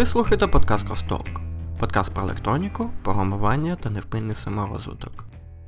[0.00, 1.26] Ви слухаєте подкаст Костолк,
[1.78, 5.24] подкаст про електроніку, програмування та невпинний саморозвиток.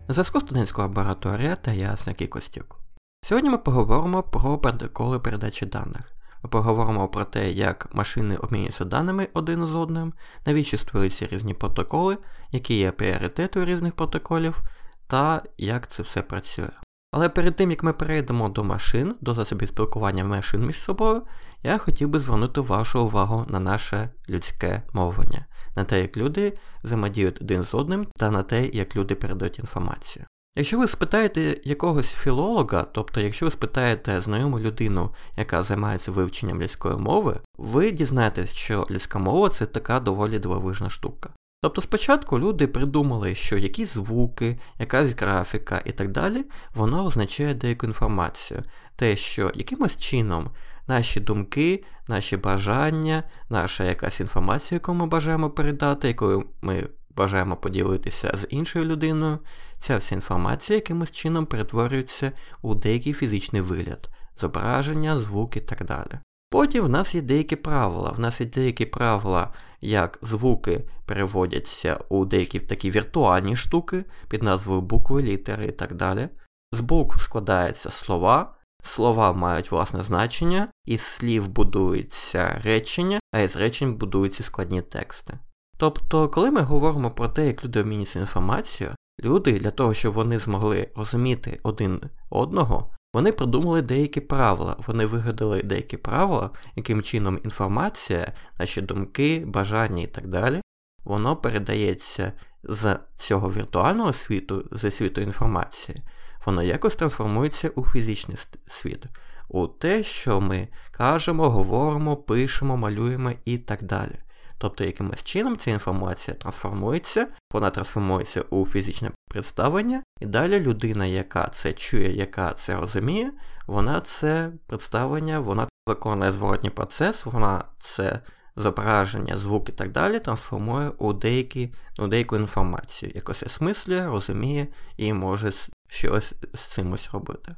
[0.08, 2.80] На зв'язку студентська лабораторія та я Сергій Костюк.
[3.22, 6.12] Сьогодні ми поговоримо про протоколи передачі даних.
[6.42, 10.12] Ми поговоримо про те, як машини обмінюються даними один з одним,
[10.46, 12.18] навіщо створюються різні протоколи,
[12.52, 14.62] які є пріоритети у різних протоколів,
[15.06, 16.70] та як це все працює.
[17.12, 21.22] Але перед тим як ми перейдемо до машин, до засобів спілкування машин між собою,
[21.62, 27.42] я хотів би звернути вашу увагу на наше людське мовлення, на те, як люди взаємодіють
[27.42, 30.24] один з одним, та на те, як люди передають інформацію.
[30.56, 36.96] Якщо ви спитаєте якогось філолога, тобто якщо ви спитаєте знайому людину, яка займається вивченням людської
[36.96, 41.30] мови, ви дізнаєтесь, що людська мова це така доволі дивовижна штука.
[41.64, 46.44] Тобто спочатку люди придумали, що якісь звуки, якась графіка і так далі,
[46.74, 48.62] воно означає деяку інформацію.
[48.96, 50.50] Те, що якимось чином
[50.86, 58.34] наші думки, наші бажання, наша якась інформація, яку ми бажаємо передати, якою ми бажаємо поділитися
[58.38, 59.38] з іншою людиною,
[59.78, 66.18] ця вся інформація якимось чином перетворюється у деякий фізичний вигляд, зображення, звук і так далі.
[66.52, 68.10] Потім в нас є деякі правила.
[68.10, 74.80] В нас є деякі правила, як звуки переводяться у деякі такі віртуальні штуки під назвою
[74.80, 76.28] букви, літери і так далі.
[76.72, 83.94] З букв складаються слова, слова мають власне значення, із слів будуються речення, а із речень
[83.94, 85.38] будуються складні тексти.
[85.78, 90.38] Тобто, коли ми говоримо про те, як люди обмінюються інформацією, люди для того, щоб вони
[90.38, 98.32] змогли розуміти один одного, вони придумали деякі правила, вони вигадали деякі правила, яким чином інформація,
[98.58, 100.60] наші думки, бажання і так далі,
[101.04, 105.98] воно передається з цього віртуального світу, з світу інформації,
[106.46, 108.36] воно якось трансформується у фізичний
[108.68, 109.04] світ,
[109.48, 114.18] у те, що ми кажемо, говоримо, пишемо, малюємо і так далі.
[114.62, 121.48] Тобто, якимось чином ця інформація трансформується, вона трансформується у фізичне представлення, і далі людина, яка
[121.48, 123.32] це чує, яка це розуміє,
[123.66, 128.20] вона це представлення, вона виконує зворотній процес, вона це
[128.56, 135.12] зображення, звук і так далі трансформує у деякі, у деяку інформацію, якось осмислює, розуміє і
[135.12, 135.52] може
[135.88, 137.56] щось з цим ось робити.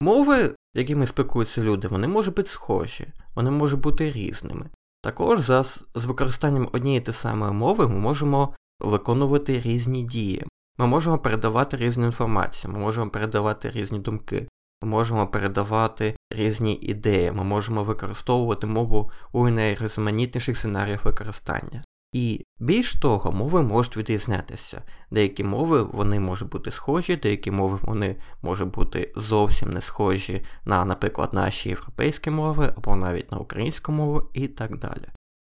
[0.00, 4.66] Мови, якими спілкуються люди, вони можуть бути схожі, вони можуть бути різними.
[5.04, 10.44] Також за, з використанням однієї та самої мови ми можемо виконувати різні дії.
[10.78, 14.48] Ми можемо передавати різну інформацію, ми можемо передавати різні думки,
[14.82, 21.84] ми можемо передавати різні ідеї, ми можемо використовувати мову у найрізноманітніших сценаріях використання.
[22.14, 24.82] І більш того, мови можуть відрізнятися.
[25.10, 30.84] Деякі мови вони можуть бути схожі, деякі мови вони можуть бути зовсім не схожі на,
[30.84, 35.08] наприклад, наші європейські мови або навіть на українську мову і так далі.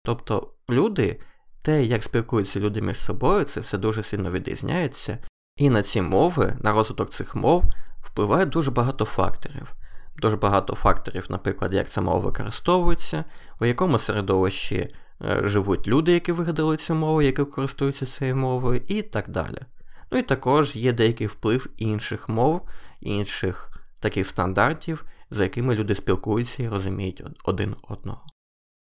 [0.03, 1.19] Тобто люди,
[1.61, 5.17] те, як спілкуються люди між собою, це все дуже сильно відрізняється,
[5.57, 7.63] і на ці мови, на розвиток цих мов,
[8.01, 9.73] впливає дуже багато факторів.
[10.17, 13.23] Дуже багато факторів, наприклад, як ця мова використовується,
[13.59, 14.89] у якому середовищі
[15.23, 19.59] Е, живуть люди, які вигадали цю мову, які користуються цією мовою, і так далі.
[20.11, 22.61] Ну і також є деякий вплив інших мов,
[23.01, 28.21] інших таких стандартів, за якими люди спілкуються і розуміють один одного.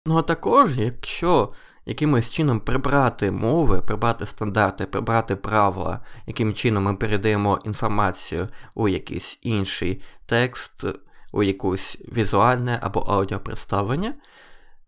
[0.08, 1.54] Ну а також, якщо
[1.86, 9.40] якимось чином прибрати мови, прибрати стандарти, прибрати правила, яким чином ми передаємо інформацію у якийсь
[9.42, 10.86] інший текст,
[11.34, 14.14] у якусь візуальне або аудіопредставлення,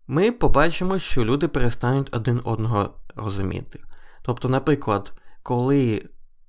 [0.06, 3.80] ми побачимо, що люди перестануть один одного розуміти.
[4.22, 5.12] Тобто, наприклад,
[5.42, 6.08] коли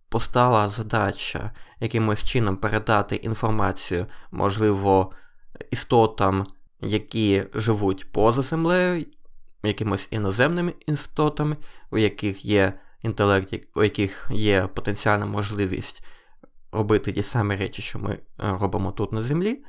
[0.09, 5.11] постала задача якимось чином передати інформацію, можливо,
[5.71, 6.47] істотам,
[6.81, 9.05] які живуть поза землею,
[9.63, 11.57] якимось іноземними істотами,
[11.91, 16.03] у яких є інтелект, у яких є потенціальна можливість
[16.71, 19.63] робити ті самі речі, що ми е, робимо тут на землі,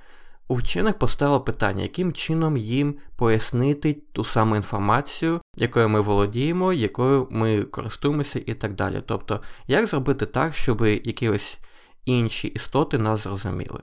[0.49, 7.29] у вчених постало питання, яким чином їм пояснити ту саму інформацію, якою ми володіємо, якою
[7.31, 9.03] ми користуємося і так далі.
[9.07, 11.59] Тобто, як зробити так, щоб якісь
[12.05, 13.81] інші істоти нас зрозуміли.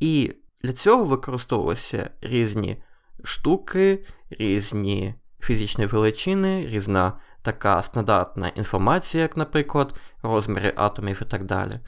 [0.00, 2.82] І для цього використовувалися різні
[3.24, 7.12] штуки, різні фізичні величини, різна
[7.42, 11.80] така стандартна інформація, як, наприклад, розміри атомів і так далі.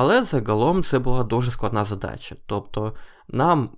[0.00, 2.36] Але загалом це була дуже складна задача.
[2.46, 2.94] Тобто
[3.28, 3.70] нам,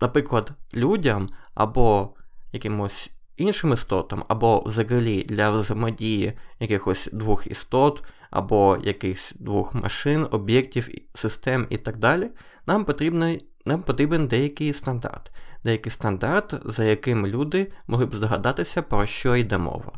[0.00, 2.14] наприклад, людям або
[2.52, 10.88] якимось іншим істотам, або взагалі для взаємодії якихось двох істот, або якихось двох машин, об'єктів,
[11.14, 12.30] систем і так далі,
[12.66, 15.32] нам потрібно нам потрібен деякий стандарт,
[15.64, 19.92] деякий стандарт, за яким люди могли б здогадатися, про що йде мова.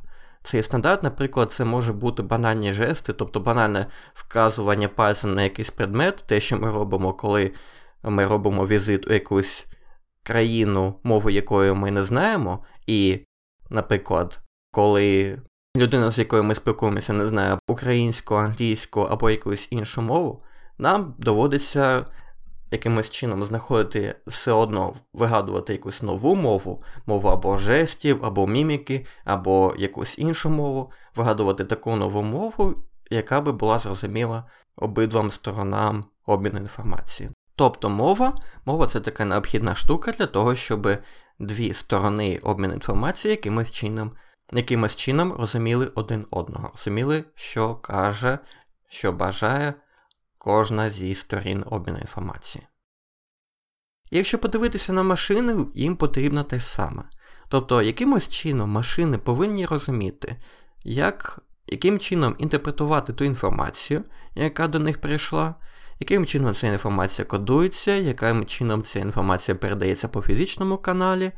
[0.48, 6.24] Цей стандарт, наприклад, це може бути банальні жести, тобто банальне вказування пальцем на якийсь предмет,
[6.26, 7.52] те, що ми робимо, коли
[8.02, 9.66] ми робимо візит у якусь
[10.22, 13.20] країну, мову якої ми не знаємо, і,
[13.70, 14.40] наприклад,
[14.72, 15.38] коли
[15.76, 20.42] людина, з якою ми спілкуємося, не знає українську, англійську або якусь іншу мову,
[20.78, 22.06] нам доводиться
[22.70, 29.74] якимось чином знаходити все одно вигадувати якусь нову мову, мову або жестів, або міміки, або
[29.78, 32.74] якусь іншу мову, вигадувати таку нову мову,
[33.10, 34.44] яка би була зрозуміла
[34.76, 37.30] обидвам сторонам обміну інформації.
[37.56, 40.88] Тобто мова, мова це така необхідна штука для того, щоб
[41.38, 44.12] дві сторони обміну інформації якимось чином
[44.52, 48.38] якимось чином розуміли один одного, розуміли, що каже,
[48.88, 49.74] що бажає
[50.38, 52.66] кожна зі сторін обміну інформації.
[54.10, 57.02] якщо подивитися на машини, їм потрібно те саме.
[57.48, 60.36] Тобто, якимось чином машини повинні розуміти,
[60.84, 64.04] як, яким чином інтерпретувати ту інформацію,
[64.34, 65.54] яка до них прийшла,
[66.00, 71.32] яким чином ця інформація кодується, яким чином ця інформація передається по фізичному каналі,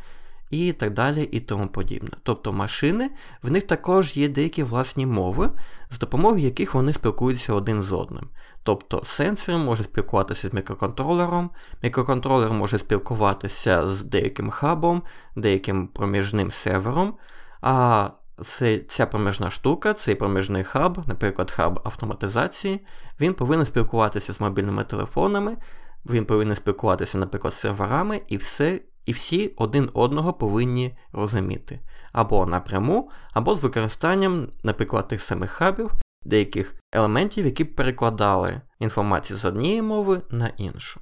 [0.50, 2.10] і так далі, і тому подібне.
[2.22, 3.10] Тобто машини,
[3.42, 5.50] в них також є деякі власні мови,
[5.90, 8.28] з допомогою яких вони спілкуються один з одним.
[8.62, 11.50] Тобто сенсор може спілкуватися з мікроконтролером,
[11.82, 15.02] мікроконтролер може спілкуватися з деяким хабом,
[15.36, 17.14] деяким проміжним сервером,
[17.60, 18.08] а
[18.44, 22.80] це, ця проміжна штука, цей проміжний хаб, наприклад, хаб автоматизації,
[23.20, 25.56] він повинен спілкуватися з мобільними телефонами,
[26.06, 28.80] він повинен спілкуватися, наприклад, з серверами, і все
[29.10, 31.80] і всі один одного повинні розуміти.
[32.12, 35.92] Або напряму, або з використанням, наприклад, тих самих хабів,
[36.24, 41.00] деяких елементів, які перекладали інформацію з однієї мови на іншу.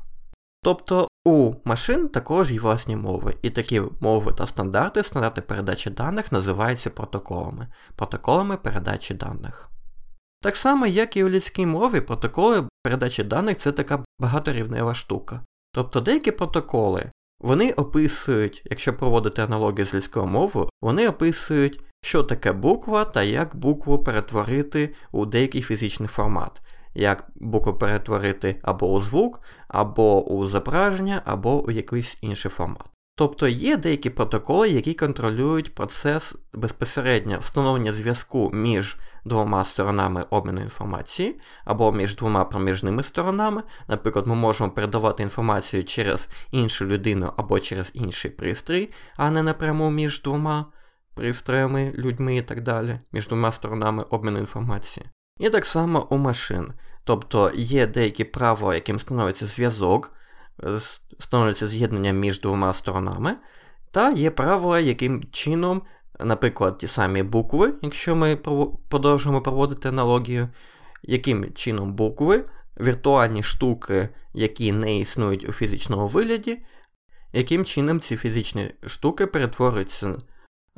[0.62, 6.32] Тобто у машин також є власні мови, і такі мови та стандарти, стандарти передачі даних
[6.32, 7.66] називаються протоколами,
[7.96, 9.70] протоколами передачі даних.
[10.42, 15.40] Так само, як і у людській мові, протоколи передачі даних це така багаторівнева штука.
[15.72, 22.52] Тобто деякі протоколи вони описують, якщо проводити аналогію з людською мовою, вони описують, що таке
[22.52, 26.62] буква та як букву перетворити у деякий фізичний формат,
[26.94, 32.97] як букву перетворити або у звук, або у зображення, або у якийсь інший формат.
[33.18, 41.40] Тобто є деякі протоколи, які контролюють процес безпосередньо встановлення зв'язку між двома сторонами обміну інформації,
[41.64, 43.62] або між двома проміжними сторонами.
[43.88, 49.90] Наприклад, ми можемо передавати інформацію через іншу людину або через інший пристрій, а не напряму
[49.90, 50.66] між двома
[51.14, 55.06] пристроями, людьми і так далі, між двома сторонами обміну інформації.
[55.38, 56.72] І так само у машин.
[57.04, 60.12] Тобто є деякі правила, яким становиться зв'язок
[61.18, 63.36] становиться з'єднання між двома сторонами,
[63.90, 65.82] та є правила, яким чином,
[66.20, 68.36] наприклад, ті самі букви, якщо ми
[68.88, 70.48] продовжуємо проводити аналогію,
[71.02, 72.44] яким чином букви,
[72.80, 76.58] віртуальні штуки, які не існують у фізичному вигляді,
[77.32, 80.18] яким чином ці фізичні штуки перетворюються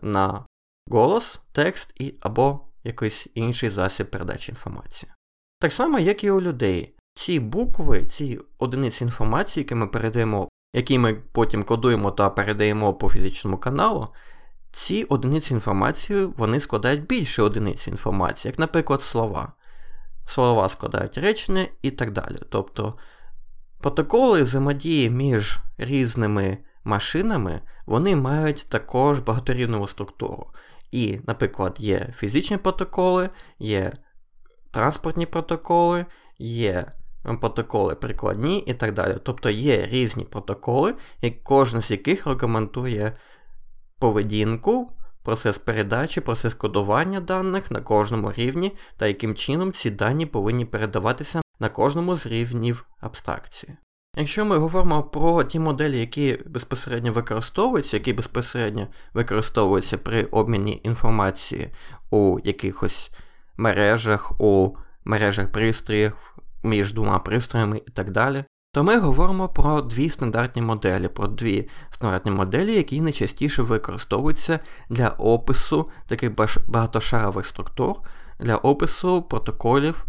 [0.02, 0.44] на
[0.90, 5.12] голос, текст і або якийсь інший засіб передачі інформації.
[5.58, 10.98] Так само, як і у людей ці букви, ці одиниці інформації, які ми передаємо, які
[10.98, 14.08] ми потім кодуємо та передаємо по фізичному каналу,
[14.70, 19.52] ці одиниці інформації вони складають більше одиниць інформації, як, наприклад, слова.
[20.24, 22.36] Слова складають речення і так далі.
[22.50, 22.94] Тобто
[23.80, 30.50] протоколи взаємодії між різними машинами вони мають також багаторівневу структуру.
[30.90, 33.92] І, наприклад, є фізичні протоколи, є
[34.70, 36.06] транспортні протоколи,
[36.38, 36.86] є
[37.40, 39.16] протоколи прикладні і так далі.
[39.22, 40.94] Тобто є різні протоколи,
[41.42, 43.16] кожен з яких рекомендує
[43.98, 44.90] поведінку,
[45.22, 51.42] процес передачі, процес кодування даних на кожному рівні та яким чином ці дані повинні передаватися
[51.60, 53.76] на кожному з рівнів абстракції.
[54.16, 61.70] Якщо ми говоримо про ті моделі, які безпосередньо використовуються, які безпосередньо використовуються при обміні інформації
[62.10, 63.10] у якихось
[63.56, 70.10] мережах, у мережах пристроїв, між двома пристроями і так далі, то ми говоримо про дві
[70.10, 76.32] стандартні моделі, про дві стандартні моделі, які найчастіше використовуються для опису таких
[76.68, 77.96] багатошарових структур,
[78.40, 80.06] для опису протоколів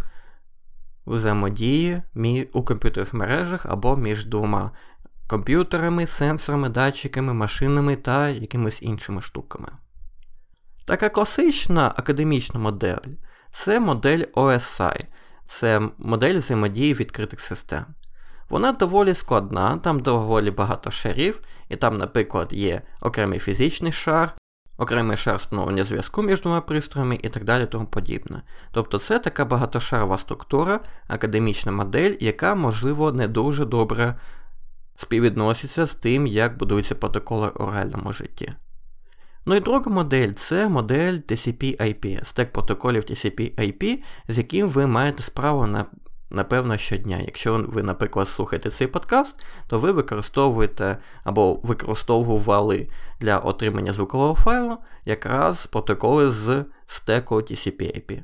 [1.05, 2.01] взаємодії
[2.53, 4.71] у комп'ютерних мережах або між двома
[5.27, 9.67] комп'ютерами, сенсорами, датчиками, машинами та якимись іншими штуками.
[10.85, 13.11] Така класична академічна модель
[13.51, 15.05] це модель OSI
[15.45, 17.85] це модель взаємодії відкритих систем.
[18.49, 24.33] Вона доволі складна, там доволі багато шарів, і там, наприклад, є окремий фізичний шар,
[24.77, 28.41] окремий шар встановлення зв'язку між двома пристроями і так далі тому подібне.
[28.71, 34.15] Тобто це така багатошарова структура, академічна модель, яка, можливо, не дуже добре
[34.95, 38.53] співвідноситься з тим, як будуються протоколи у реальному житті.
[39.45, 45.67] Ну і друга модель це модель TCP-IP, стек протоколів TCP-IP, з яким ви маєте справу
[45.67, 45.85] на
[46.31, 47.19] напевно, щодня.
[47.25, 52.87] Якщо ви, наприклад, слухаєте цей подкаст, то ви використовуєте або використовували
[53.19, 58.21] для отримання звукового файлу якраз протоколи з стеку TCP-IP.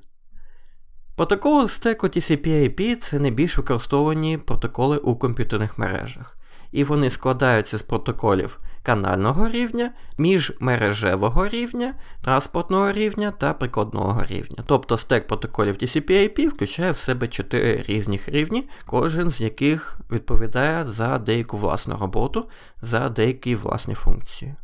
[1.16, 6.38] Протоколи з стеку TCP-IP це найбільш використовані протоколи у комп'ютерних мережах
[6.72, 11.94] і вони складаються з протоколів канального рівня, міжмережевого рівня,
[12.24, 14.64] транспортного рівня та прикладного рівня.
[14.66, 21.18] Тобто стек протоколів TCP-IP включає в себе 4 різних рівні, кожен з яких відповідає за
[21.18, 22.50] деяку власну роботу,
[22.82, 24.56] за деякі власні функції.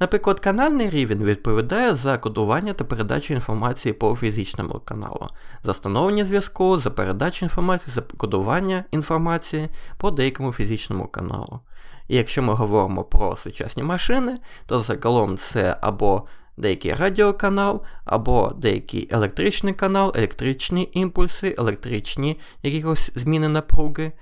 [0.00, 5.28] Наприклад, канальний рівень відповідає за кодування та передачу інформації по фізичному каналу,
[5.64, 11.60] за встановлення зв'язку, за передачу інформації, за кодування інформації по деякому фізичному каналу.
[12.08, 19.08] І якщо ми говоримо про сучасні машини, то загалом це або деякий радіоканал, або деякий
[19.10, 24.12] електричний канал, електричні імпульси, електричні якісь зміни напруги.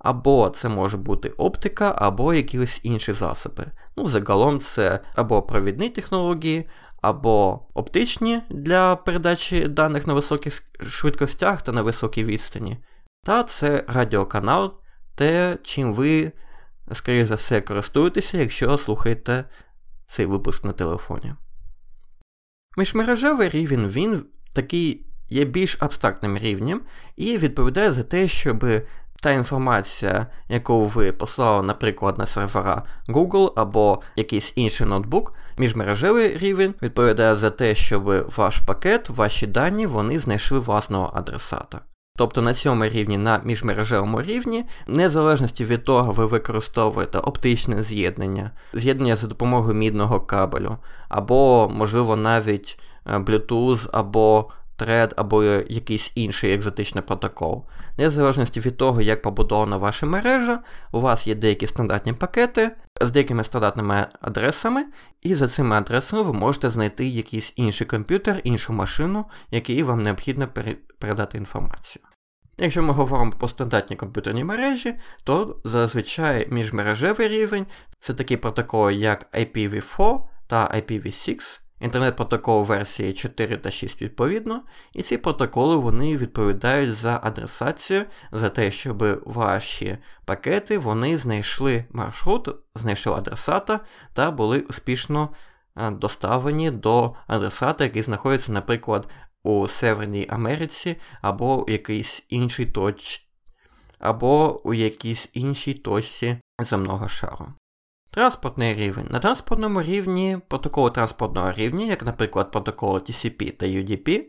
[0.00, 3.66] Або це може бути оптика, або якісь інші засоби.
[3.96, 6.68] Ну, загалом це або провідні технології,
[7.02, 12.78] або оптичні для передачі даних на високих швидкостях та на високій відстані.
[13.24, 14.74] Та це радіоканал,
[15.14, 16.32] те, чим ви,
[16.92, 19.44] скоріше за все, користуєтеся, якщо слухаєте
[20.06, 21.34] цей випуск на телефоні.
[22.76, 26.80] Міжмережевий рівень він такий є більш абстрактним рівнем
[27.16, 28.64] і відповідає за те, щоб
[29.20, 36.74] та інформація, яку ви послали, наприклад, на сервера Google або якийсь інший ноутбук, міжмережевий рівень
[36.82, 41.80] відповідає за те, щоб ваш пакет, ваші дані вони знайшли власного адресата.
[42.16, 49.16] Тобто на цьому рівні, на міжмережевому рівні, незалежності від того, ви використовуєте оптичне з'єднання, з'єднання
[49.16, 50.76] за допомогою мідного кабелю,
[51.08, 54.50] або, можливо, навіть е, Bluetooth, або
[54.80, 57.64] тред або якийсь інший екзотичний протокол.
[57.98, 60.58] Незалежності від того, як побудована ваша мережа,
[60.92, 62.70] у вас є деякі стандартні пакети
[63.00, 64.84] з деякими стандартними адресами,
[65.22, 70.48] і за цими адресами ви можете знайти якийсь інший комп'ютер, іншу машину, якій вам необхідно
[70.98, 72.04] передати інформацію.
[72.58, 74.94] Якщо ми говоримо про стандартні комп'ютерні мережі,
[75.24, 77.66] то зазвичай міжмережевий рівень
[78.00, 85.16] це такі протоколи, як IPv4 та IPv6 інтернет-протокол версії 4 та 6 відповідно, і ці
[85.18, 93.80] протоколи вони відповідають за адресацію, за те, щоб ваші пакети вони знайшли маршрут, знайшли адресата
[94.12, 95.28] та були успішно
[95.76, 99.08] е, доставлені до адресата, який знаходиться, наприклад,
[99.42, 103.22] у Северній Америці або у якійсь іншій точці,
[103.98, 107.52] або у якійсь іншій точці земного шару.
[108.12, 109.08] Транспортний рівень.
[109.10, 114.22] На транспортному рівні протоколи транспортного рівня, як, наприклад, протоколи TCP та UDP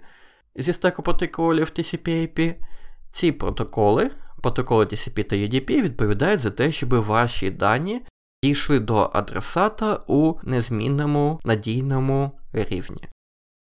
[0.55, 2.55] зі стеку протоколів TCP-IP,
[3.09, 4.11] ці протоколи,
[4.41, 8.01] протоколи TCP та UDP відповідають за те, щоб ваші дані
[8.43, 13.07] дійшли до адресата у незмінному надійному рівні.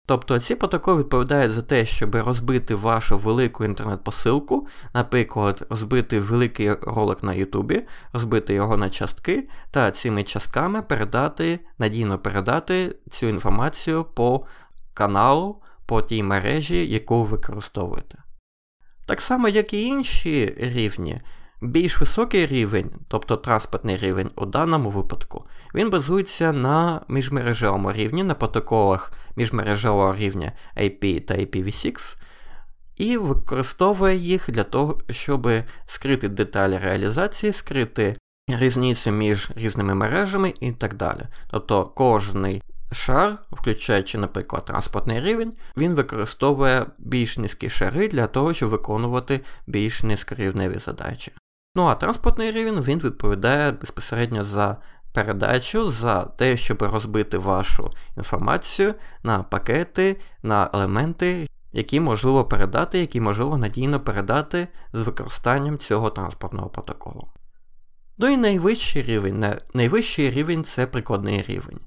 [0.05, 7.23] Тобто ці протоколи відповідають за те, щоб розбити вашу велику інтернет-посилку, наприклад, розбити великий ролик
[7.23, 7.81] на Ютубі,
[8.13, 14.45] розбити його на частки, та цими частками передати, надійно передати цю інформацію по
[14.93, 18.17] каналу, по тій мережі, яку ви використовуєте.
[19.05, 21.21] Так само, як і інші рівні.
[21.61, 25.45] Більш високий рівень, тобто транспортний рівень у даному випадку,
[25.75, 32.17] він базується на міжмережевому рівні, на протоколах міжмережевого рівня IP та IPv6,
[32.95, 35.49] і використовує їх для того, щоб
[35.85, 38.15] скрити деталі реалізації, скрити
[38.47, 41.21] різницю між різними мережами і так далі.
[41.51, 48.69] Тобто кожний шар, включаючи, наприклад, транспортний рівень, він використовує більш низькі шари для того, щоб
[48.69, 51.31] виконувати більш низькорівневі задачі.
[51.75, 54.77] Ну а транспортний рівень він відповідає безпосередньо за
[55.13, 63.21] передачу, за те, щоб розбити вашу інформацію на пакети, на елементи, які можливо передати, які
[63.21, 67.27] можливо надійно передати з використанням цього транспортного протоколу.
[68.17, 69.45] Ну і найвищий рівень.
[69.73, 71.79] Найвищий рівень це прикладний рівень.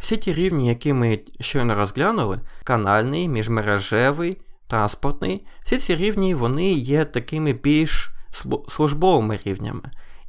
[0.00, 7.04] Всі ті рівні, які ми щойно розглянули, канальний, міжмережевий, транспортний, всі ці рівні вони є
[7.04, 8.10] такими більш
[8.68, 9.82] службовими рівнями.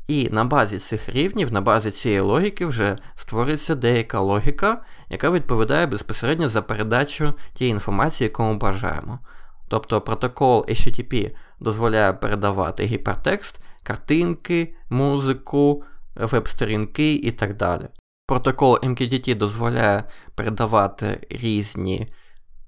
[0.07, 5.87] І на базі цих рівнів, на базі цієї логіки вже створюється деяка логіка, яка відповідає
[5.87, 9.19] безпосередньо за передачу тієї інформації, яку ми бажаємо.
[9.67, 15.83] Тобто протокол HTTP дозволяє передавати гіпертекст, картинки, музику,
[16.15, 17.87] веб-сторінки і так далі.
[18.27, 20.03] Протокол MQTT дозволяє
[20.35, 22.07] передавати різні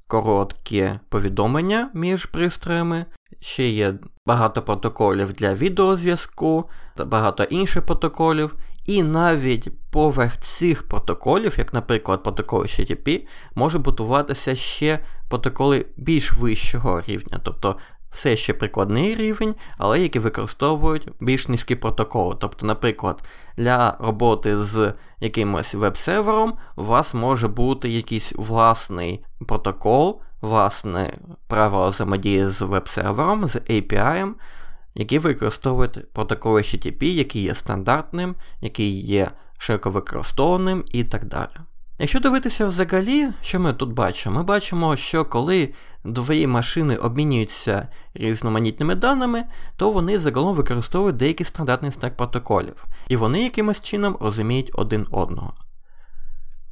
[0.08, 3.06] короткі повідомлення між пристроями.
[3.40, 3.94] Ще є
[4.26, 8.56] багато протоколів для відеозв'язку багато інших протоколів.
[8.86, 15.00] І навіть поверх цих протоколів, як, наприклад, протокол HTTP, може будуватися ще
[15.30, 17.78] протоколи більш вищого рівня, тобто
[18.12, 22.36] все ще прикладний рівень, але які використовують більш низькі протоколи.
[22.40, 23.24] Тобто, наприклад,
[23.58, 32.50] для роботи з якимось веб-сервером у вас може бути якийсь власний протокол, власне правило взаємодії
[32.50, 34.32] з веб-сервером, з API,
[34.96, 41.50] які використовують протокол HTTP, який є стандартним, який є широко використовуваним і так далі.
[42.00, 44.36] Якщо дивитися взагалі, що ми тут бачимо?
[44.36, 45.74] Ми бачимо, що коли
[46.06, 49.44] дві машини обмінюються різноманітними даними,
[49.78, 55.54] то вони загалом використовують деякий стандартний стек протоколів, і вони якимось чином розуміють один одного.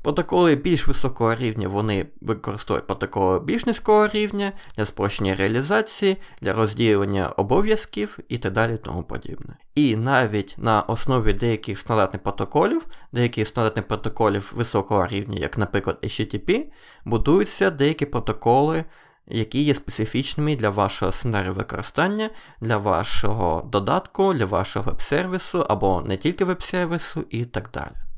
[0.01, 7.27] Протоколи більш високого рівня вони використовують протоколи більш низького рівня для спрощення реалізації, для розділення
[7.27, 9.57] обов'язків і так далі тому подібне.
[9.75, 16.63] І навіть на основі деяких стандартних протоколів, деяких стандартних протоколів високого рівня, як, наприклад, HTTP,
[17.05, 18.85] будуються деякі протоколи.
[19.27, 22.29] Які є специфічними для вашого сценарію використання,
[22.61, 28.10] для вашого додатку, для вашого веб-сервісу або не тільки веб-сервісу і так далі.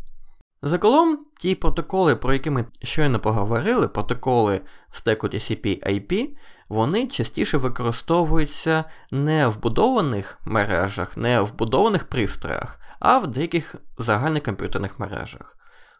[0.66, 6.28] Загалом, ті протоколи, про які ми щойно поговорили, протоколи стеку TCP IP,
[6.70, 14.44] вони частіше використовуються не в будованих мережах, не в будованих пристроях, а в деяких загальних
[14.44, 15.58] комп'ютерних мережах.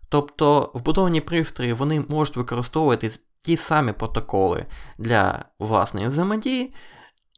[0.10, 3.12] Тобто вбудовані пристрої вони можуть використовувати
[3.42, 4.66] ті самі протоколи
[4.98, 6.74] для власної взаємодії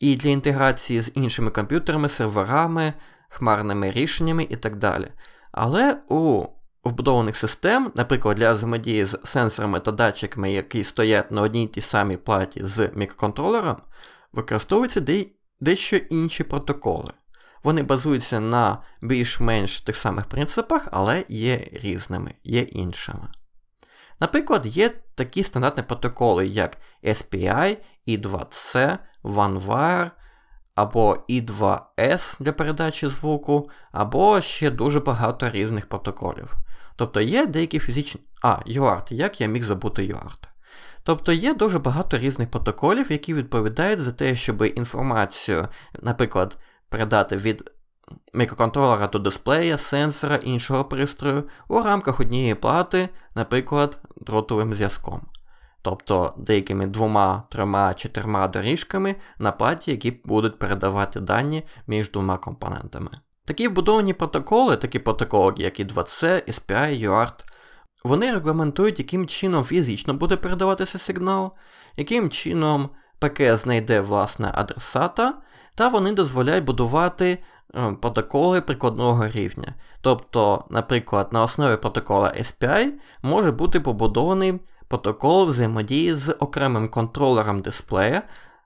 [0.01, 2.93] і для інтеграції з іншими комп'ютерами, серверами,
[3.29, 5.07] хмарними рішеннями і так далі.
[5.51, 6.45] Але у
[6.85, 12.17] вбудованих систем, наприклад, для взаємодії з сенсорами та датчиками, які стоять на одній тій самій
[12.17, 13.77] платі з мікроконтролером,
[14.33, 15.25] використовуються де...
[15.59, 17.13] дещо інші протоколи.
[17.63, 23.27] Вони базуються на більш-менш тих самих принципах, але є різними, є іншими.
[24.19, 30.11] Наприклад, є такі стандартні протоколи, як SPI, E2C, OneWire,
[30.75, 36.55] або E2S для передачі звуку, або ще дуже багато різних протоколів.
[36.95, 38.21] Тобто є деякі фізичні.
[38.41, 40.47] А, UART, як я міг забути UART.
[41.03, 45.67] Тобто є дуже багато різних протоколів, які відповідають за те, щоб інформацію,
[46.01, 46.57] наприклад,
[46.89, 47.71] передати від
[48.33, 55.21] мікроконтролера до дисплея, сенсора іншого пристрою у рамках однієї плати, наприклад, дротовим зв'язком.
[55.81, 63.09] Тобто деякими двома, трьома, чотирма доріжками на платі, які будуть передавати дані між двома компонентами.
[63.45, 67.33] Такі вбудовані протоколи, такі протоколи, як і 2C, SPI, UART,
[68.03, 71.51] вони регламентують, яким чином фізично буде передаватися сигнал,
[71.97, 75.33] яким чином ПК знайде власне адресата,
[75.75, 77.37] та вони дозволяють будувати
[77.75, 79.73] е, протоколи прикладного рівня.
[80.01, 82.89] Тобто, наприклад, на основі протокола SPI
[83.23, 88.23] може бути побудований протокол взаємодії з окремим контролером дисплея,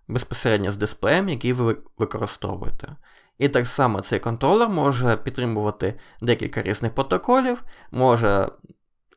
[0.07, 2.95] безпосередньо з дисплеєм, який ви використовуєте.
[3.39, 8.49] І так само цей контролер може підтримувати декілька різних протоколів, може.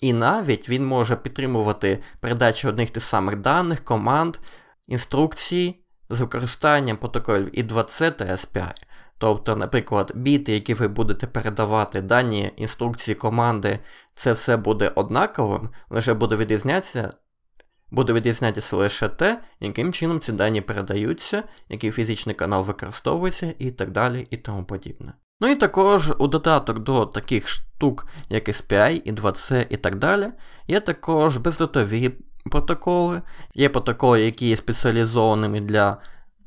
[0.00, 4.36] І навіть він може підтримувати передачу одних тих самих даних, команд,
[4.86, 5.76] інструкцій
[6.10, 8.72] з використанням протоколів і 2C та SPI.
[9.18, 13.78] Тобто, наприклад, біти, які ви будете передавати, дані інструкції команди,
[14.14, 17.10] це все буде однаковим, лише буде відрізнятися
[17.92, 23.90] буде відрізнятися лише те, яким чином ці дані передаються, який фізичний канал використовується і так
[23.90, 25.12] далі і тому подібне.
[25.40, 30.28] Ну і також у додаток до таких штук, як SPI і 2C і так далі,
[30.68, 32.10] є також бездротові
[32.50, 33.22] протоколи,
[33.54, 35.96] є протоколи, які є спеціалізованими для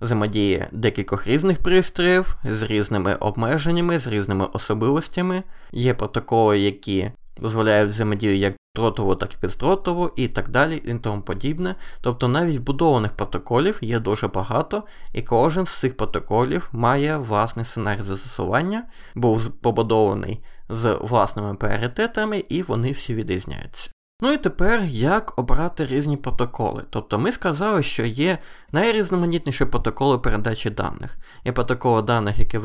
[0.02, 8.38] взаємодії декількох різних пристроїв з різними обмеженнями, з різними особливостями, є протоколи, які дозволяють взаємодію
[8.38, 11.76] як дротову, так і бездротову, і так далі, і тому подібне.
[12.02, 18.02] Тобто навіть вбудованих протоколів є дуже багато, і кожен з цих протоколів має власний сценарій
[18.02, 18.84] застосування,
[19.16, 23.90] був побудований з власними пріоритетами, і вони всі відрізняються.
[24.22, 26.84] Ну і тепер як обрати різні протоколи.
[26.90, 28.38] Тобто ми сказали, що є
[28.72, 31.18] найрізноманітніші протоколи передачі даних.
[31.46, 32.60] Є протоколи даних, які.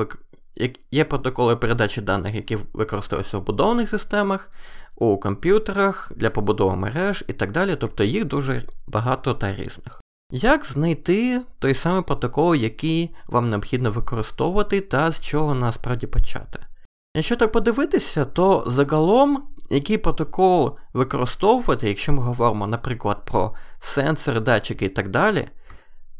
[0.90, 4.50] Є протоколи передачі даних, які використовуються в будовних системах,
[4.96, 10.00] у комп'ютерах, для побудови мереж і так далі, тобто їх дуже багато та різних.
[10.32, 16.58] Як знайти той самий протокол, який вам необхідно використовувати, та з чого насправді почати?
[17.16, 24.84] Якщо так подивитися, то загалом який протокол використовувати, якщо ми говоримо, наприклад, про сенсори, датчики
[24.84, 25.48] і так далі,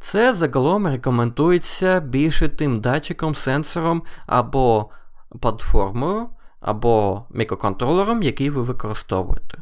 [0.01, 4.91] це загалом рекомендується більше тим датчиком, сенсором або
[5.41, 6.29] платформою,
[6.61, 9.59] або мікроконтролером, який ви використовуєте.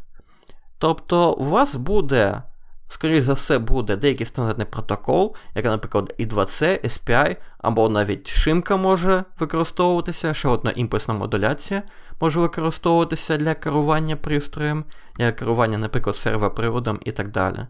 [0.78, 2.42] Тобто у вас буде
[2.88, 9.24] скоріш за все, буде деякий стандартний протокол, як, наприклад, I2C, SPI, або навіть шимка може
[9.38, 11.82] використовуватися, ще одна імпульсна модуляція
[12.20, 14.84] може використовуватися для керування пристроєм,
[15.16, 17.66] для керування, наприклад, сервоприводом і так далі.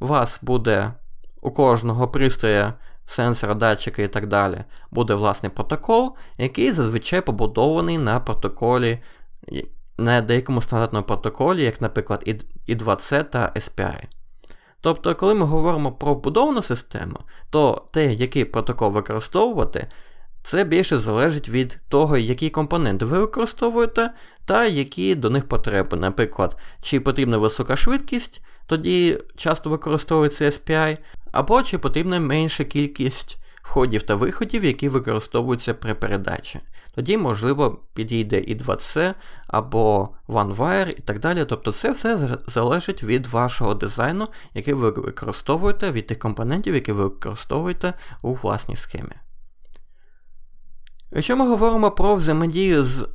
[0.00, 0.92] У вас буде
[1.46, 2.74] у кожного пристроя,
[3.06, 8.98] сенсора, датчика і так далі, буде власний протокол, який зазвичай побудований на протоколі.
[9.98, 12.22] На деякому стандартному протоколі, як, наприклад,
[12.68, 14.04] I2C та SPI.
[14.80, 17.16] Тобто, коли ми говоримо про будовану систему,
[17.50, 19.88] то те, який протокол використовувати,
[20.42, 24.10] це більше залежить від того, які компоненти ви використовуєте,
[24.44, 25.96] та які до них потреби.
[25.96, 30.98] Наприклад, чи потрібна висока швидкість, тоді часто використовується SPI,
[31.32, 36.60] або чи потрібна менша кількість входів та виходів, які використовуються при передачі.
[36.94, 39.14] Тоді, можливо, підійде і 2C
[39.46, 41.44] або OneWire і так далі.
[41.44, 47.04] Тобто це все залежить від вашого дизайну, який ви використовуєте, від тих компонентів, які ви
[47.04, 49.12] використовуєте у власній схемі.
[51.12, 53.08] Якщо ми говоримо про взаємодію з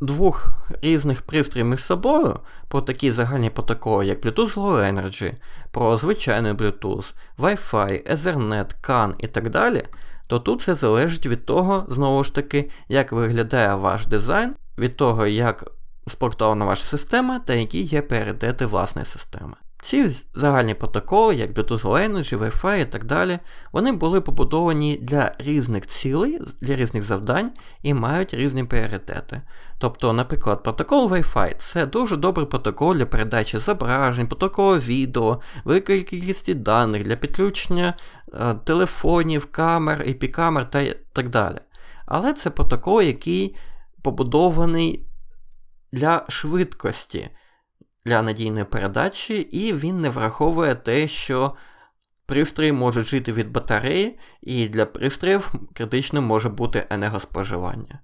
[0.00, 0.48] двох
[0.82, 2.36] різних пристроїв між собою,
[2.68, 5.32] про такі загальні протоколи, як Bluetooth Low Energy,
[5.70, 9.82] про звичайний Bluetooth, Wi-Fi, Ethernet, CAN і так далі,
[10.26, 15.26] то тут все залежить від того, знову ж таки, як виглядає ваш дизайн, від того,
[15.26, 15.72] як
[16.06, 19.54] спроектована ваша система та які є пріоритети власної системи.
[19.82, 23.38] Ці загальні протоколи, як Bluetooth Energy, Wi-Fi і так далі,
[23.72, 27.50] вони були побудовані для різних цілей, для різних завдань
[27.82, 29.42] і мають різні пріоритети.
[29.78, 36.54] Тобто, наприклад, протокол Wi-Fi це дуже добрий протокол для передачі зображень, протоколу відео, великої кількості
[36.54, 37.94] даних для підключення
[38.34, 41.58] е, телефонів, камер, IP-камер та так далі.
[42.06, 43.56] Але це протокол, який
[44.02, 45.06] побудований
[45.92, 47.30] для швидкості
[48.06, 51.54] для надійної передачі, і він не враховує те, що
[52.26, 58.00] пристрої можуть жити від батареї, і для пристроїв критичним може бути енергоспоживання.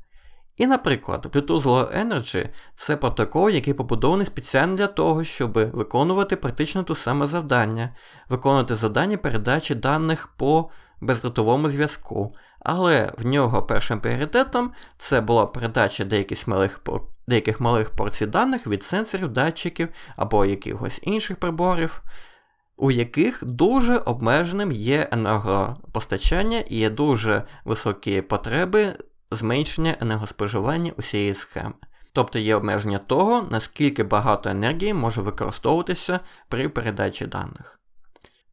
[0.57, 6.83] І, наприклад, Bluetooth Low Energy це протокол, який побудований спеціально для того, щоб виконувати практично
[6.83, 7.95] те саме завдання,
[8.29, 12.35] виконувати завдання передачі даних по бездротовому зв'язку.
[12.61, 16.79] Але в нього першим пріоритетом це була передача деяких малих
[17.27, 22.03] деяких малих порцій даних від сенсорів, датчиків або якихось інших приборів,
[22.77, 28.97] у яких дуже обмеженим є енергопостачання і є дуже високі потреби
[29.31, 31.73] зменшення енергоспоживання усієї схеми.
[32.13, 37.81] Тобто є обмеження того, наскільки багато енергії може використовуватися при передачі даних.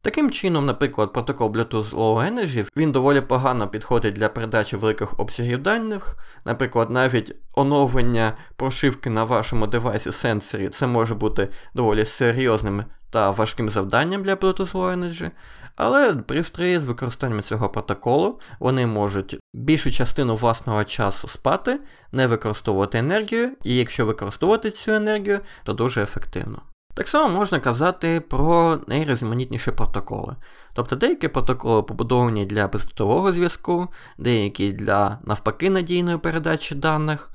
[0.04, 5.62] Таким чином, наприклад, протокол Bluetooth Low Energy він доволі погано підходить для передачі великих обсягів
[5.62, 6.16] даних.
[6.44, 13.68] Наприклад, навіть оновлення прошивки на вашому девайсі сенсорі це може бути доволі серйозним та важким
[13.68, 15.30] завданням для Bluetooth Low Energy.
[15.76, 21.80] Але пристрої з використанням цього протоколу вони можуть більшу частину власного часу спати,
[22.12, 26.62] не використовувати енергію, і якщо використовувати цю енергію, то дуже ефективно.
[26.94, 30.36] Так само можна казати про найрізноманітніші протоколи.
[30.74, 37.30] Тобто деякі протоколи побудовані для бездротового зв'язку, деякі для навпаки надійної передачі даних,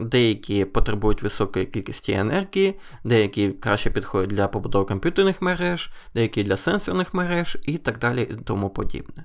[0.00, 7.14] деякі потребують високої кількості енергії, деякі краще підходять для побудови комп'ютерних мереж, деякі для сенсорних
[7.14, 9.24] мереж і так далі і тому подібне.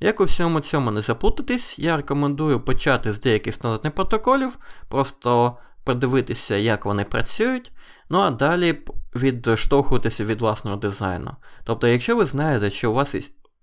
[0.00, 6.56] Як у всьому цьому не заплутатись, я рекомендую почати з деяких стандартних протоколів, просто подивитися,
[6.56, 7.72] як вони працюють,
[8.08, 8.78] ну а далі
[9.16, 11.30] відштовхуватися від власного дизайну.
[11.64, 13.14] Тобто, якщо ви знаєте, що у вас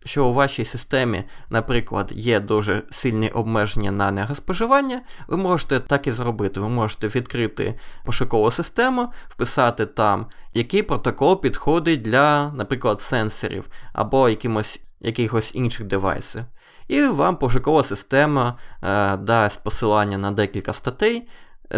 [0.05, 6.12] що у вашій системі, наприклад, є дуже сильні обмеження на енергоспоживання, ви можете так і
[6.12, 6.60] зробити.
[6.60, 14.81] Ви можете відкрити пошукову систему, вписати там, який протокол підходить для, наприклад, сенсорів або якимось,
[15.01, 16.41] якихось інших девайсів.
[16.88, 21.27] І вам пошукова система е, дасть посилання на декілька статей,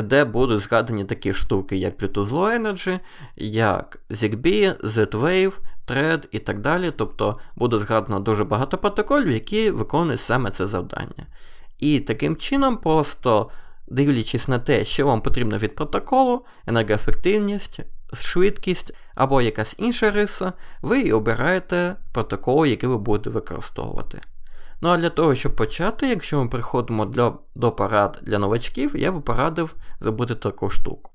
[0.01, 2.99] де будуть згадані такі штуки, як Bluetooth Low Energy,
[3.35, 5.53] як ZigBee, Z-Wave,
[5.87, 6.91] Thread і так далі.
[6.95, 11.27] Тобто буде згадано дуже багато протоколів, які виконують саме це завдання.
[11.79, 13.49] І таким чином, просто
[13.87, 17.79] дивлячись на те, що вам потрібно від протоколу, енергоефективність,
[18.13, 24.21] швидкість або якась інша риса, ви обираєте протокол, який ви будете використовувати.
[24.81, 29.11] Ну а для того, щоб почати, якщо ми приходимо для, до парад для новачків, я
[29.11, 31.11] би порадив зробити таку штуку.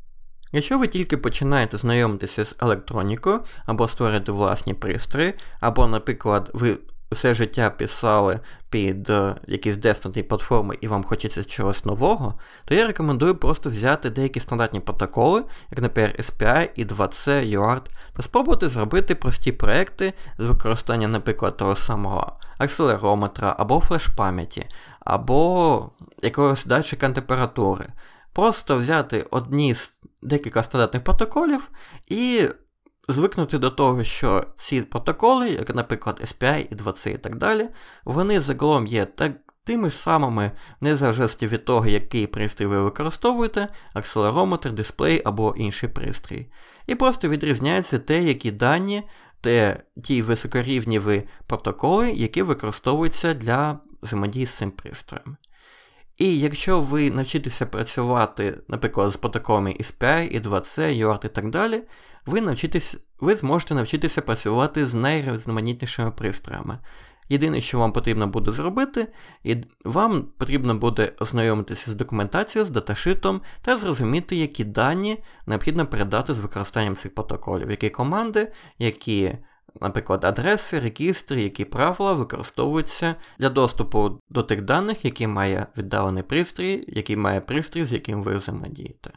[0.53, 6.79] Якщо ви тільки починаєте знайомитися з електронікою, або створити власні пристрої, або, наприклад, ви
[7.11, 8.41] все життя писали
[8.71, 14.11] під е, якісь десктопні платформи і вам хочеться чогось нового, то я рекомендую просто взяти
[14.11, 17.83] деякі стандартні протоколи, як, наприклад, SPI і 2C, UART,
[18.17, 24.67] та спробувати зробити прості проекти з використанням, наприклад, того самого акселерометра, або флеш-пам'яті,
[25.01, 25.91] або
[26.23, 27.87] якогось датчика температури.
[28.33, 31.71] Просто взяти одні з декілька стандартних протоколів
[32.09, 32.49] і
[33.09, 37.69] звикнути до того, що ці протоколи, як, наприклад, SPI і 2C і так далі,
[38.05, 39.33] вони загалом є так,
[39.65, 46.53] тими самими, незалежності від того, який пристрій ви використовуєте, акселерометр, дисплей або інший пристрій.
[46.87, 49.03] І просто відрізняється те, які дані,
[49.41, 55.37] те ті високорівніві протоколи, які використовуються для взаємодії з цим пристроєм.
[56.19, 61.83] І якщо ви навчитеся працювати, наприклад, з протоколами SPI, і 2C, UART і так далі,
[62.27, 66.79] ви навчитесь, ви зможете навчитися працювати з найрізноманітнішими пристроями.
[67.29, 69.07] Єдине, що вам потрібно буде зробити,
[69.45, 76.35] і вам потрібно буде ознайомитися з документацією, з даташитом та зрозуміти, які дані необхідно передати
[76.35, 79.35] з використанням цих протоколів, які команди, які
[79.81, 86.85] Наприклад, адреси, регістри, які правила використовуються для доступу до тих даних, які має віддалений пристрій,
[86.89, 89.11] який має пристрій, з яким ви взаємодієте.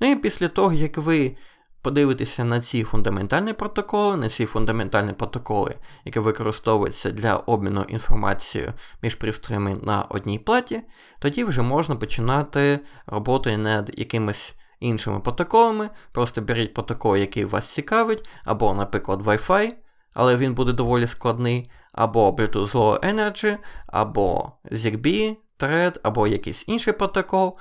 [0.00, 1.36] Ну і після того, як ви
[1.82, 9.14] подивитеся на ці фундаментальні протоколи, на ці фундаментальні протоколи, які використовуються для обміну інформацією між
[9.14, 10.82] пристроями на одній платі,
[11.18, 15.90] тоді вже можна починати роботу над якимись іншими протоколами.
[16.12, 19.72] Просто беріть протокол, який вас цікавить, або, наприклад, Wi-Fi,
[20.12, 26.92] але він буде доволі складний, або Bluetooth Low Energy, або ZigBee, Thread, або якийсь інший
[26.92, 27.58] протокол.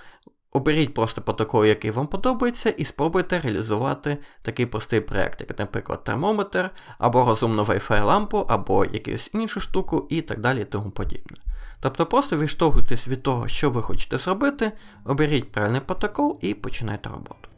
[0.52, 6.70] Оберіть просто протокол, який вам подобається, і спробуйте реалізувати такий простий проєкт, як, наприклад, термометр,
[6.98, 11.38] або розумну Wi-Fi лампу, або якусь іншу штуку, і так далі і тому подібне.
[11.84, 14.72] Тобто просто відштовхуйтесь від того, що ви хочете зробити,
[15.06, 17.50] оберіть правильний протокол і починайте роботу.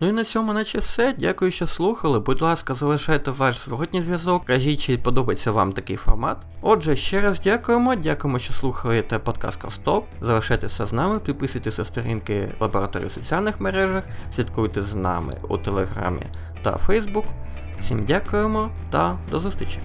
[0.00, 1.14] Ну і на цьому наче все.
[1.18, 2.20] Дякую, що слухали.
[2.20, 6.36] Будь ласка, залишайте ваш зворотній зв'язок, кажіть, чи подобається вам такий формат.
[6.62, 10.06] Отже, ще раз дякуємо, дякуємо, що слухаєте подкаст Костоп.
[10.20, 16.26] Залишайтеся з нами, підписуйтесь сторінки лабораторії в соціальних мережах, слідкуйте з нами у Телеграмі
[16.62, 17.24] та Фейсбук.
[17.80, 19.80] Всім дякуємо та до зустрічі!